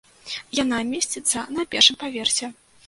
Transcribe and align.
Яна 0.63 0.79
месціцца 0.93 1.47
на 1.59 1.69
першым 1.75 2.03
паверсе. 2.07 2.55